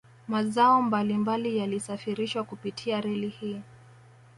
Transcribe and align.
Mazao 0.27 0.81
mbali 0.81 1.17
mbali 1.17 1.57
yalisafirishwa 1.57 2.43
kupitia 2.43 3.01
reli 3.01 3.29
hii 3.29 3.61